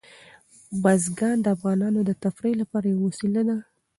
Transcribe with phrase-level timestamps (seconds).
[0.83, 3.57] بزګان د افغانانو د تفریح لپاره یوه وسیله ده.